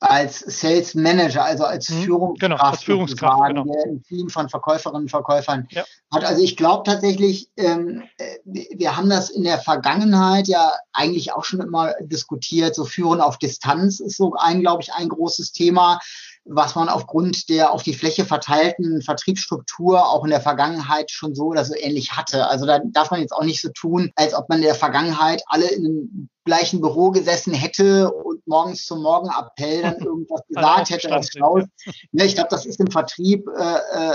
Als 0.00 0.40
Sales 0.40 0.94
Manager, 0.94 1.44
also 1.44 1.64
als 1.64 1.90
mhm, 1.90 2.02
Führungskraft, 2.02 2.40
genau, 2.40 2.56
als 2.56 2.82
Führungskraft 2.82 3.48
genau. 3.48 3.64
der 3.64 3.84
ein 3.84 4.02
Team 4.02 4.30
von 4.30 4.48
Verkäuferinnen 4.48 5.02
und 5.02 5.08
Verkäufern 5.10 5.68
ja. 5.70 5.84
hat. 6.10 6.24
Also 6.24 6.42
ich 6.42 6.56
glaube 6.56 6.90
tatsächlich, 6.90 7.50
ähm, 7.58 8.04
äh, 8.16 8.38
wir 8.44 8.96
haben 8.96 9.10
das 9.10 9.28
in 9.28 9.44
der 9.44 9.58
Vergangenheit 9.58 10.48
ja 10.48 10.72
eigentlich 10.94 11.34
auch 11.34 11.44
schon 11.44 11.60
immer 11.60 11.92
diskutiert. 12.00 12.74
So 12.74 12.86
Führen 12.86 13.20
auf 13.20 13.38
Distanz 13.38 14.00
ist 14.00 14.16
so 14.16 14.34
ein, 14.38 14.62
glaube 14.62 14.82
ich, 14.82 14.92
ein 14.94 15.10
großes 15.10 15.52
Thema 15.52 16.00
was 16.44 16.74
man 16.74 16.88
aufgrund 16.88 17.48
der 17.48 17.72
auf 17.72 17.82
die 17.82 17.94
Fläche 17.94 18.24
verteilten 18.24 19.02
Vertriebsstruktur 19.02 20.08
auch 20.08 20.24
in 20.24 20.30
der 20.30 20.40
Vergangenheit 20.40 21.10
schon 21.10 21.34
so 21.34 21.46
oder 21.46 21.64
so 21.64 21.74
ähnlich 21.76 22.12
hatte. 22.12 22.48
Also 22.48 22.66
da 22.66 22.80
darf 22.84 23.10
man 23.10 23.20
jetzt 23.20 23.32
auch 23.32 23.44
nicht 23.44 23.60
so 23.60 23.68
tun, 23.70 24.10
als 24.16 24.34
ob 24.34 24.48
man 24.48 24.58
in 24.58 24.64
der 24.64 24.74
Vergangenheit 24.74 25.42
alle 25.46 25.68
in 25.70 25.84
einem 25.84 26.28
gleichen 26.44 26.80
Büro 26.80 27.10
gesessen 27.10 27.52
hätte 27.52 28.10
und 28.10 28.44
morgens 28.46 28.86
zum 28.86 29.02
Morgenappell 29.02 29.82
dann 29.82 29.98
irgendwas 30.00 30.40
gesagt 30.48 30.90
hätte. 30.90 31.10
Was 31.10 31.30
raus. 31.40 31.64
Ja, 32.12 32.24
ich 32.24 32.34
glaube, 32.34 32.48
das 32.50 32.66
ist 32.66 32.80
im 32.80 32.90
Vertrieb 32.90 33.46
äh, 33.56 33.74
äh, 33.74 34.14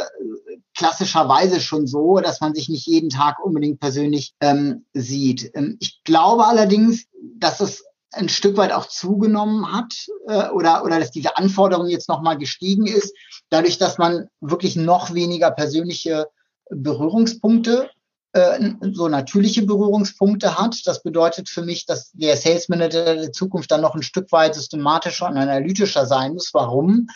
klassischerweise 0.75 1.61
schon 1.61 1.87
so, 1.87 2.19
dass 2.19 2.41
man 2.41 2.53
sich 2.53 2.69
nicht 2.69 2.87
jeden 2.87 3.09
Tag 3.09 3.37
unbedingt 3.43 3.79
persönlich 3.79 4.33
ähm, 4.41 4.85
sieht. 4.93 5.51
Ähm, 5.53 5.77
ich 5.79 6.03
glaube 6.03 6.45
allerdings, 6.45 7.05
dass 7.37 7.61
es 7.61 7.85
ein 8.15 8.29
Stück 8.29 8.57
weit 8.57 8.71
auch 8.71 8.87
zugenommen 8.87 9.71
hat 9.71 9.93
äh, 10.27 10.49
oder, 10.49 10.83
oder 10.83 10.99
dass 10.99 11.11
diese 11.11 11.37
Anforderung 11.37 11.87
jetzt 11.87 12.09
nochmal 12.09 12.37
gestiegen 12.37 12.87
ist, 12.87 13.13
dadurch, 13.49 13.77
dass 13.77 13.97
man 13.97 14.27
wirklich 14.41 14.75
noch 14.75 15.13
weniger 15.13 15.51
persönliche 15.51 16.27
Berührungspunkte, 16.69 17.89
äh, 18.33 18.71
so 18.91 19.07
natürliche 19.07 19.63
Berührungspunkte 19.63 20.57
hat. 20.57 20.81
Das 20.85 21.03
bedeutet 21.03 21.49
für 21.49 21.61
mich, 21.61 21.85
dass 21.85 22.11
der 22.11 22.35
Sales 22.35 22.69
Manager 22.69 23.15
der 23.15 23.31
Zukunft 23.31 23.71
dann 23.71 23.81
noch 23.81 23.95
ein 23.95 24.03
Stück 24.03 24.31
weit 24.31 24.55
systematischer 24.55 25.27
und 25.27 25.37
analytischer 25.37 26.05
sein 26.05 26.33
muss. 26.33 26.53
Warum? 26.53 27.07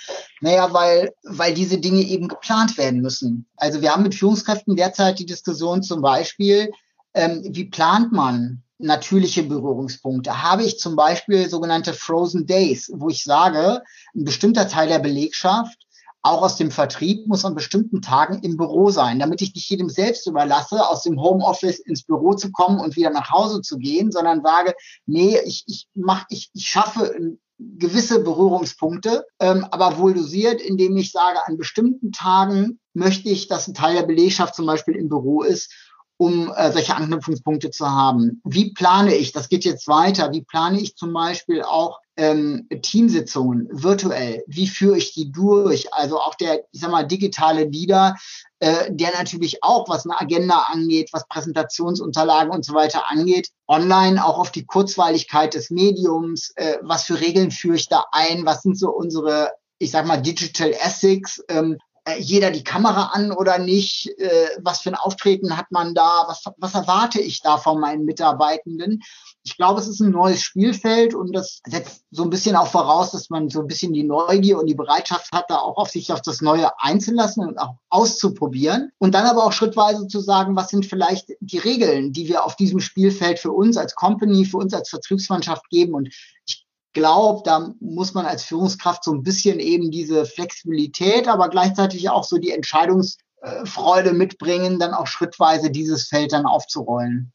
Naja, 0.41 0.71
weil, 0.71 1.11
weil 1.23 1.53
diese 1.53 1.79
Dinge 1.79 2.01
eben 2.01 2.27
geplant 2.27 2.77
werden 2.77 3.01
müssen. 3.01 3.47
Also 3.57 3.81
wir 3.81 3.91
haben 3.91 4.03
mit 4.03 4.15
Führungskräften 4.15 4.75
derzeit 4.75 5.19
die 5.19 5.25
Diskussion 5.25 5.83
zum 5.83 6.01
Beispiel, 6.01 6.71
ähm, 7.13 7.41
wie 7.43 7.65
plant 7.65 8.11
man 8.11 8.63
natürliche 8.79 9.43
Berührungspunkte. 9.43 10.41
Habe 10.41 10.63
ich 10.63 10.79
zum 10.79 10.95
Beispiel 10.95 11.49
sogenannte 11.49 11.93
Frozen 11.93 12.45
Days, 12.45 12.89
wo 12.93 13.09
ich 13.09 13.23
sage, 13.23 13.83
ein 14.15 14.23
bestimmter 14.23 14.67
Teil 14.67 14.87
der 14.87 14.99
Belegschaft, 14.99 15.77
auch 16.21 16.41
aus 16.41 16.57
dem 16.57 16.71
Vertrieb, 16.71 17.27
muss 17.27 17.45
an 17.45 17.55
bestimmten 17.55 18.01
Tagen 18.01 18.41
im 18.41 18.57
Büro 18.57 18.89
sein, 18.89 19.19
damit 19.19 19.41
ich 19.41 19.53
nicht 19.55 19.69
jedem 19.69 19.89
selbst 19.89 20.27
überlasse, 20.27 20.87
aus 20.87 21.03
dem 21.03 21.21
Homeoffice 21.21 21.79
ins 21.79 22.03
Büro 22.03 22.33
zu 22.33 22.51
kommen 22.51 22.79
und 22.79 22.95
wieder 22.95 23.09
nach 23.09 23.29
Hause 23.29 23.61
zu 23.61 23.77
gehen, 23.77 24.11
sondern 24.11 24.43
sage, 24.43 24.73
nee, 25.05 25.37
ich, 25.45 25.63
ich, 25.67 25.87
mach, 25.93 26.25
ich, 26.29 26.49
ich 26.53 26.67
schaffe 26.67 27.37
gewisse 27.57 28.23
Berührungspunkte, 28.23 29.25
ähm, 29.39 29.65
aber 29.71 29.97
wohl 29.97 30.13
dosiert, 30.13 30.61
indem 30.61 30.95
ich 30.97 31.11
sage, 31.11 31.45
an 31.45 31.57
bestimmten 31.57 32.11
Tagen 32.11 32.79
möchte 32.93 33.29
ich, 33.29 33.47
dass 33.47 33.67
ein 33.67 33.73
Teil 33.73 33.95
der 33.95 34.03
Belegschaft 34.03 34.55
zum 34.55 34.65
Beispiel 34.65 34.95
im 34.95 35.09
Büro 35.09 35.43
ist 35.43 35.73
um 36.19 36.51
äh, 36.53 36.69
solche 36.73 36.97
Anknüpfungspunkte 36.97 37.71
zu 37.71 37.89
haben. 37.89 38.41
Wie 38.43 38.73
plane 38.73 39.15
ich, 39.15 39.31
das 39.31 39.47
geht 39.47 39.63
jetzt 39.63 39.87
weiter, 39.87 40.33
wie 40.33 40.41
plane 40.41 40.81
ich 40.81 40.97
zum 40.97 41.13
Beispiel 41.13 41.63
auch 41.63 42.01
ähm, 42.17 42.67
Teamsitzungen 42.81 43.69
virtuell? 43.71 44.43
Wie 44.45 44.67
führe 44.67 44.97
ich 44.97 45.13
die 45.13 45.31
durch? 45.31 45.93
Also 45.93 46.19
auch 46.19 46.35
der, 46.35 46.65
ich 46.73 46.81
sag 46.81 46.91
mal, 46.91 47.07
digitale 47.07 47.63
Leader, 47.63 48.17
äh, 48.59 48.91
der 48.91 49.11
natürlich 49.17 49.63
auch, 49.63 49.87
was 49.87 50.05
eine 50.05 50.19
Agenda 50.19 50.67
angeht, 50.69 51.11
was 51.13 51.25
Präsentationsunterlagen 51.29 52.51
und 52.51 52.65
so 52.65 52.73
weiter 52.73 53.09
angeht, 53.09 53.47
online 53.69 54.23
auch 54.23 54.39
auf 54.39 54.51
die 54.51 54.65
Kurzweiligkeit 54.65 55.53
des 55.53 55.69
Mediums, 55.69 56.51
äh, 56.57 56.79
was 56.81 57.05
für 57.05 57.21
Regeln 57.21 57.49
führe 57.49 57.77
ich 57.77 57.87
da 57.87 58.03
ein, 58.11 58.45
was 58.45 58.63
sind 58.63 58.77
so 58.77 58.89
unsere 58.89 59.53
ich 59.79 59.91
sag 59.91 60.05
mal, 60.05 60.21
Digital 60.21 60.71
Ethics, 60.71 61.41
ähm, 61.47 61.73
äh, 61.73 61.79
jeder 62.17 62.51
die 62.51 62.63
Kamera 62.63 63.11
an 63.13 63.31
oder 63.31 63.59
nicht? 63.59 64.07
Äh, 64.17 64.49
was 64.61 64.81
für 64.81 64.89
ein 64.89 64.95
Auftreten 64.95 65.57
hat 65.57 65.71
man 65.71 65.93
da? 65.93 66.25
Was, 66.27 66.43
was 66.57 66.73
erwarte 66.73 67.19
ich 67.19 67.41
da 67.41 67.57
von 67.57 67.79
meinen 67.79 68.05
Mitarbeitenden? 68.05 69.01
Ich 69.43 69.57
glaube, 69.57 69.79
es 69.79 69.87
ist 69.87 69.99
ein 69.99 70.11
neues 70.11 70.41
Spielfeld 70.41 71.13
und 71.13 71.33
das 71.33 71.61
setzt 71.65 72.03
so 72.11 72.23
ein 72.23 72.29
bisschen 72.29 72.55
auch 72.55 72.67
voraus, 72.67 73.11
dass 73.11 73.29
man 73.29 73.49
so 73.49 73.61
ein 73.61 73.67
bisschen 73.67 73.93
die 73.93 74.03
Neugier 74.03 74.59
und 74.59 74.67
die 74.67 74.75
Bereitschaft 74.75 75.31
hat, 75.31 75.45
da 75.49 75.57
auch 75.57 75.77
auf 75.77 75.89
sich 75.89 76.11
auf 76.11 76.21
das 76.21 76.41
Neue 76.41 76.69
einzulassen 76.79 77.47
und 77.47 77.57
auch 77.57 77.75
auszuprobieren. 77.89 78.91
Und 78.97 79.13
dann 79.13 79.25
aber 79.25 79.45
auch 79.45 79.53
schrittweise 79.53 80.07
zu 80.07 80.19
sagen, 80.19 80.55
was 80.55 80.69
sind 80.69 80.85
vielleicht 80.85 81.31
die 81.39 81.57
Regeln, 81.57 82.13
die 82.13 82.27
wir 82.27 82.45
auf 82.45 82.55
diesem 82.55 82.79
Spielfeld 82.79 83.39
für 83.39 83.51
uns 83.51 83.77
als 83.77 83.95
Company, 83.95 84.45
für 84.45 84.57
uns 84.57 84.73
als 84.73 84.89
Vertriebsmannschaft 84.89 85.69
geben. 85.69 85.93
Und 85.93 86.09
ich 86.45 86.65
glaube, 86.99 87.41
da 87.45 87.73
muss 87.79 88.13
man 88.13 88.25
als 88.25 88.43
Führungskraft 88.43 89.05
so 89.05 89.13
ein 89.13 89.23
bisschen 89.23 89.59
eben 89.59 89.89
diese 89.89 90.25
Flexibilität, 90.25 91.29
aber 91.29 91.47
gleichzeitig 91.47 92.09
auch 92.09 92.25
so 92.25 92.37
die 92.37 92.51
Entscheidungsfreude 92.51 94.11
mitbringen, 94.11 94.79
dann 94.79 94.93
auch 94.93 95.07
schrittweise 95.07 95.71
dieses 95.71 96.09
Feld 96.09 96.33
dann 96.33 96.45
aufzurollen. 96.45 97.31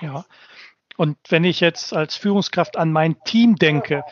Ja. 0.00 0.24
Und 0.96 1.18
wenn 1.28 1.44
ich 1.44 1.60
jetzt 1.60 1.92
als 1.92 2.16
Führungskraft 2.16 2.78
an 2.78 2.90
mein 2.90 3.16
Team 3.24 3.56
denke, 3.56 4.02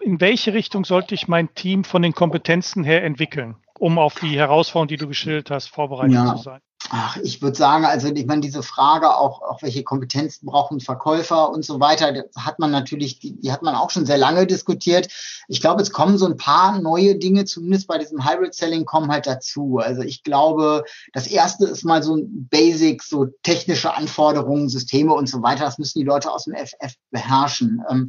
in 0.00 0.20
welche 0.20 0.54
Richtung 0.54 0.84
sollte 0.84 1.14
ich 1.14 1.28
mein 1.28 1.54
Team 1.54 1.84
von 1.84 2.02
den 2.02 2.12
Kompetenzen 2.12 2.82
her 2.82 3.04
entwickeln, 3.04 3.56
um 3.78 3.98
auf 3.98 4.16
die 4.16 4.36
Herausforderungen, 4.36 4.88
die 4.88 4.96
du 4.96 5.06
geschildert 5.06 5.50
hast, 5.50 5.68
vorbereitet 5.68 6.14
ja. 6.14 6.34
zu 6.34 6.42
sein? 6.42 6.60
Ach, 6.90 7.18
ich 7.18 7.42
würde 7.42 7.56
sagen, 7.56 7.84
also 7.84 8.08
ich 8.08 8.26
meine, 8.26 8.40
diese 8.40 8.62
Frage 8.62 9.14
auch, 9.14 9.42
auch 9.42 9.60
welche 9.60 9.82
Kompetenzen 9.82 10.46
brauchen 10.46 10.80
Verkäufer 10.80 11.50
und 11.50 11.62
so 11.62 11.80
weiter, 11.80 12.24
hat 12.34 12.58
man 12.58 12.70
natürlich, 12.70 13.18
die, 13.18 13.38
die 13.38 13.52
hat 13.52 13.62
man 13.62 13.74
auch 13.74 13.90
schon 13.90 14.06
sehr 14.06 14.16
lange 14.16 14.46
diskutiert. 14.46 15.08
Ich 15.48 15.60
glaube, 15.60 15.82
es 15.82 15.90
kommen 15.90 16.16
so 16.16 16.24
ein 16.24 16.38
paar 16.38 16.80
neue 16.80 17.16
Dinge, 17.16 17.44
zumindest 17.44 17.88
bei 17.88 17.98
diesem 17.98 18.26
Hybrid 18.26 18.54
Selling, 18.54 18.86
kommen 18.86 19.10
halt 19.10 19.26
dazu. 19.26 19.78
Also 19.78 20.00
ich 20.00 20.22
glaube, 20.22 20.84
das 21.12 21.26
erste 21.26 21.66
ist 21.66 21.84
mal 21.84 22.02
so 22.02 22.16
ein 22.16 22.48
Basic, 22.48 23.02
so 23.02 23.26
technische 23.42 23.94
Anforderungen, 23.94 24.70
Systeme 24.70 25.12
und 25.12 25.28
so 25.28 25.42
weiter. 25.42 25.64
Das 25.64 25.78
müssen 25.78 25.98
die 25.98 26.06
Leute 26.06 26.32
aus 26.32 26.44
dem 26.44 26.54
FF 26.54 26.94
beherrschen. 27.10 27.82
Ähm, 27.90 28.08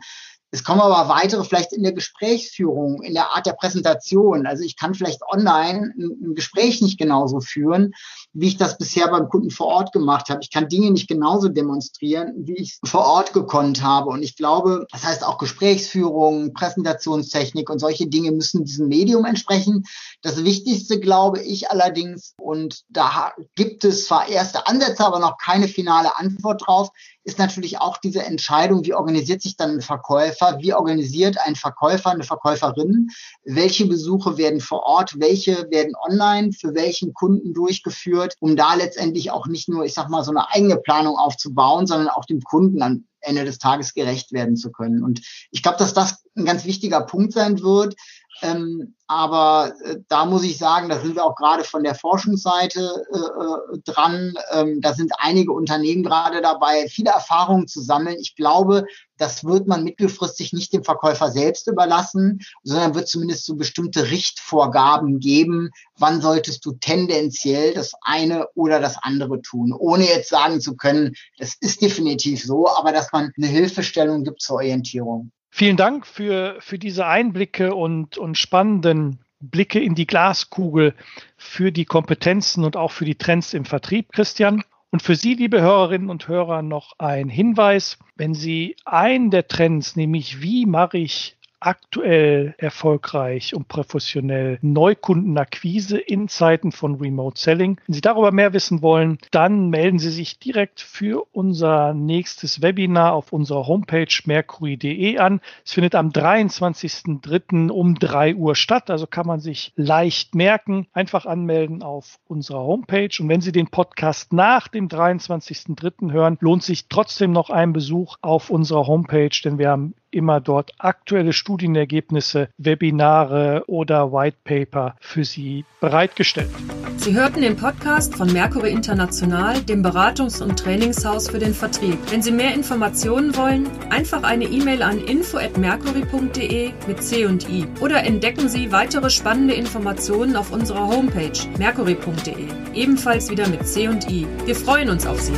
es 0.52 0.64
kommen 0.64 0.82
aber 0.82 1.10
weitere 1.10 1.44
vielleicht 1.44 1.74
in 1.74 1.84
der 1.84 1.94
Gesprächsführung, 1.94 3.04
in 3.04 3.14
der 3.14 3.36
Art 3.36 3.46
der 3.46 3.54
Präsentation. 3.54 4.48
Also 4.48 4.64
ich 4.64 4.78
kann 4.78 4.96
vielleicht 4.96 5.22
online 5.22 5.94
ein, 5.98 6.34
Gespräch 6.34 6.82
nicht 6.82 6.98
genauso 6.98 7.40
führen, 7.40 7.94
wie 8.34 8.48
ich 8.48 8.58
das 8.58 8.78
bisher 8.78 9.10
beim 9.10 9.30
Kunden 9.30 9.52
vor 9.52 9.68
Ort 9.68 9.92
gemacht 9.92 10.30
habe. 10.30 10.40
Ich 10.42 10.52
kann 10.52 10.68
Dinge 10.68 10.90
nicht 10.92 11.08
genauso 11.08 11.50
demonstrieren, 11.50 12.34
wie 12.38 12.56
ich 12.56 12.80
vor 12.84 13.06
Ort 13.06 13.34
gekonnt 13.34 13.84
habe. 13.84 14.10
Und 14.10 14.24
ich 14.24 14.36
glaube, 14.36 14.88
das 14.92 15.04
heißt 15.04 15.24
auch 15.24 15.38
Gesprächsführung, 15.38 16.54
Präsentationstechnik 16.54 17.70
und 17.70 17.80
solche 17.80 18.08
Dinge 18.08 18.32
müssen 18.32 18.66
diesem 18.66 18.88
Medium 18.88 19.26
entsprechen. 19.26 19.84
Das 20.22 20.44
Wichtigste, 20.44 21.00
glaube 21.00 21.42
ich 21.42 21.70
allerdings, 21.70 22.34
und 22.40 22.82
da 22.90 23.34
gibt 23.56 23.84
es 23.84 24.06
zwar 24.06 24.28
erste 24.28 24.66
Ansätze, 24.66 25.06
aber 25.06 25.20
noch 25.20 25.38
keine 25.38 25.68
finale 25.68 26.18
Antwort 26.18 26.64
drauf, 26.66 26.90
ist 27.30 27.38
natürlich 27.38 27.80
auch 27.80 27.98
diese 27.98 28.24
Entscheidung, 28.24 28.84
wie 28.84 28.96
organisiert 28.96 29.42
sich 29.42 29.56
dann 29.56 29.76
ein 29.76 29.82
Verkäufer, 29.82 30.58
wie 30.60 30.74
organisiert 30.74 31.38
ein 31.46 31.56
Verkäufer, 31.56 32.10
eine 32.10 32.24
Verkäuferin, 32.24 33.10
welche 33.44 33.86
Besuche 33.86 34.38
werden 34.38 34.60
vor 34.60 34.82
Ort, 34.84 35.20
welche 35.20 35.70
werden 35.70 35.94
online, 35.96 36.52
für 36.54 36.74
welchen 36.74 37.14
Kunden 37.14 37.54
durchgeführt, 37.54 38.36
um 38.40 38.56
da 38.56 38.74
letztendlich 38.74 39.30
auch 39.30 39.46
nicht 39.46 39.70
nur, 39.70 39.86
ich 39.86 39.94
sag 39.94 40.10
mal, 40.10 40.24
so 40.24 40.32
eine 40.32 40.50
eigene 40.50 40.78
Planung 40.78 41.18
aufzubauen, 41.18 41.86
sondern 41.86 42.10
auch 42.10 42.26
dem 42.26 42.42
Kunden 42.42 42.82
am 42.82 43.06
Ende 43.22 43.46
des 43.46 43.60
Tages 43.60 43.94
gerecht 43.94 44.32
werden 44.32 44.56
zu 44.56 44.72
können. 44.72 45.04
Und 45.04 45.22
ich 45.52 45.62
glaube, 45.62 45.78
dass 45.78 45.94
das 45.94 46.24
ein 46.36 46.46
ganz 46.46 46.66
wichtiger 46.66 47.02
Punkt 47.02 47.34
sein 47.34 47.62
wird, 47.62 47.96
Ähm, 48.42 48.96
aber 49.08 49.74
äh, 49.84 49.98
da 50.08 50.26
muss 50.26 50.44
ich 50.44 50.58
sagen, 50.58 50.90
da 50.90 51.00
sind 51.00 51.16
wir 51.16 51.26
auch 51.26 51.36
gerade 51.36 51.64
von 51.64 51.84
der 51.84 51.96
Forschungsseite 51.96 53.06
äh, 53.12 53.18
äh, 53.18 53.80
dran. 53.84 54.36
Ähm, 54.52 54.82
da 54.82 54.94
sind 54.94 55.12
einige 55.18 55.52
Unternehmen 55.52 56.04
gerade 56.04 56.42
dabei, 56.42 56.88
viele 56.88 57.12
Erfahrungen 57.12 57.68
zu 57.68 57.82
sammeln. 57.82 58.18
Ich 58.20 58.36
glaube, 58.36 58.86
das 59.18 59.44
wird 59.44 59.68
man 59.68 59.84
mittelfristig 59.84 60.54
nicht 60.54 60.74
dem 60.74 60.84
Verkäufer 60.84 61.32
selbst 61.32 61.68
überlassen, 61.68 62.40
sondern 62.64 62.96
wird 62.96 63.08
zumindest 63.08 63.46
so 63.46 63.56
bestimmte 63.56 64.10
Richtvorgaben 64.10 65.20
geben, 65.20 65.72
wann 65.98 66.22
solltest 66.22 66.66
du 66.66 66.74
tendenziell 66.74 67.74
das 67.74 67.94
eine 68.02 68.48
oder 68.56 68.80
das 68.80 68.98
andere 69.02 69.42
tun, 69.42 69.74
ohne 69.74 70.06
jetzt 70.06 70.30
sagen 70.30 70.62
zu 70.62 70.76
können, 70.76 71.16
das 71.38 71.56
ist 71.60 71.82
definitiv 71.82 72.44
so, 72.44 72.70
aber 72.70 72.92
dass 72.92 73.12
man 73.12 73.32
eine 73.36 73.48
Hilfestellung 73.48 74.24
gibt 74.24 74.42
zur 74.42 74.58
Orientierung. 74.58 75.32
Vielen 75.60 75.76
Dank 75.76 76.08
für, 76.08 76.56
für 76.62 76.80
diese 76.80 77.06
Einblicke 77.06 77.76
und, 77.76 78.18
und 78.18 78.38
spannenden 78.38 79.20
Blicke 79.42 79.78
in 79.82 79.94
die 79.94 80.08
Glaskugel 80.08 80.96
für 81.36 81.74
die 81.74 81.84
Kompetenzen 81.84 82.64
und 82.64 82.78
auch 82.78 82.92
für 82.92 83.04
die 83.04 83.16
Trends 83.16 83.54
im 83.54 83.66
Vertrieb, 83.66 84.14
Christian. 84.14 84.64
Und 84.90 85.02
für 85.02 85.16
Sie, 85.16 85.34
liebe 85.34 85.60
Hörerinnen 85.60 86.10
und 86.10 86.30
Hörer, 86.30 86.62
noch 86.62 86.98
ein 86.98 87.28
Hinweis. 87.28 88.00
Wenn 88.16 88.34
Sie 88.34 88.78
einen 88.86 89.32
der 89.32 89.50
Trends, 89.50 89.98
nämlich 89.98 90.42
wie 90.42 90.66
mache 90.66 90.98
ich 90.98 91.36
aktuell 91.60 92.56
erfolgreich 92.58 93.54
und 93.54 93.68
professionell 93.68 94.60
Neukundenakquise 94.62 95.98
in 95.98 96.28
Zeiten 96.28 96.72
von 96.72 96.96
Remote 96.96 97.40
Selling. 97.40 97.80
Wenn 97.86 97.94
Sie 97.94 98.02
darüber 98.02 98.32
mehr 98.32 98.54
wissen 98.54 98.82
wollen, 98.82 99.18
dann 99.32 99.70
melden 99.70 100.00
Sie 100.00 100.12
sich 100.12 100.40
direkt 100.40 100.82
für 100.82 101.26
unser 101.32 101.94
nächstes 101.94 102.62
Webinar 102.62 103.14
auf 103.14 103.34
unserer 103.34 103.68
Homepage 103.68 104.08
mercury.de 104.26 105.18
an. 105.18 105.42
Es 105.66 105.74
findet 105.74 105.96
am 105.96 106.10
23.03. 106.10 107.70
um 107.70 107.96
3 107.96 108.36
Uhr 108.36 108.56
statt, 108.56 108.90
also 108.90 109.08
kann 109.08 109.28
man 109.28 109.40
sich 109.40 109.74
leicht 109.76 110.36
merken. 110.36 110.88
Einfach 110.94 111.26
anmelden 111.26 111.84
auf 111.84 112.20
unserer 112.28 112.64
Homepage. 112.64 113.10
Und 113.20 113.30
wenn 113.30 113.42
Sie 113.42 113.52
den 113.52 113.68
Podcast 113.68 114.34
nach 114.34 114.68
dem 114.68 114.88
23.03. 114.88 116.12
hören, 116.12 116.38
lohnt 116.40 116.64
sich 116.64 116.88
trotzdem 116.88 117.32
noch 117.32 117.50
ein 117.50 117.74
Besuch 117.74 118.18
auf 118.22 118.50
unserer 118.50 118.88
Homepage, 118.88 119.30
denn 119.44 119.58
wir 119.58 119.70
haben 119.70 119.94
immer 120.12 120.42
dort 120.42 120.72
aktuelle 120.78 121.34
Studienergebnisse, 121.34 122.50
Webinare 122.58 123.64
oder 123.68 124.12
White 124.12 124.38
Paper 124.44 124.96
für 125.00 125.24
Sie 125.24 125.66
bereitgestellt. 125.80 126.50
Sie 126.98 127.14
hörten 127.14 127.42
den 127.42 127.56
Podcast 127.56 128.16
von 128.16 128.32
Mercury 128.34 128.72
International, 128.72 129.62
dem 129.62 129.86
Beratungs- 129.86 130.44
und 130.44 130.60
Trainingshaus 130.60 131.30
für 131.30 131.40
den 131.40 131.54
Vertrieb. 131.54 131.98
Wenn 132.12 132.22
Sie 132.22 132.32
mehr 132.32 132.54
Informationen 132.54 133.36
wollen, 133.38 133.70
einfach 133.90 134.24
eine 134.24 134.44
E-Mail 134.44 134.84
an 134.84 135.00
info@mercury.de 135.00 136.72
mit 136.88 137.02
C 137.02 137.26
und 137.26 137.50
I 137.50 137.66
oder 137.80 138.04
entdecken 138.04 138.50
Sie 138.50 138.74
weitere 138.74 139.10
spannende 139.10 139.54
Informationen 139.54 140.36
auf 140.36 140.52
unserer 140.52 140.88
Homepage 140.88 141.32
mercury.de, 141.58 142.48
ebenfalls 142.74 143.30
wieder 143.30 143.48
mit 143.48 143.66
C 143.66 143.88
und 143.88 144.10
I. 144.10 144.28
Wir 144.46 144.56
freuen 144.56 144.90
uns 144.90 145.08
auf 145.08 145.22
Sie. 145.22 145.34